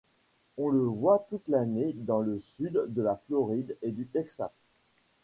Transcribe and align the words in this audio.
On 0.57 0.69
le 0.69 0.81
voit 0.85 1.27
toute 1.29 1.47
l'année 1.47 1.93
dans 1.93 2.21
le 2.21 2.39
sud 2.39 2.85
de 2.87 3.01
la 3.03 3.17
Floride 3.17 3.77
et 3.83 3.91
du 3.91 4.07
Texas. 4.07 4.63